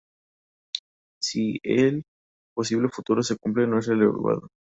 [1.21, 2.05] Si el
[2.55, 4.47] posible futuro se cumple no es revelado.